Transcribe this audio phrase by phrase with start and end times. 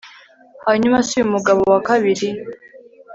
[0.65, 2.27] hanyuma se uyu mugabo wa kabiri